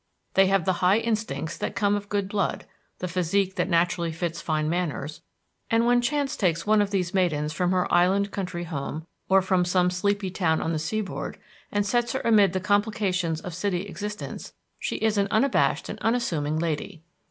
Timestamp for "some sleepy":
9.63-10.31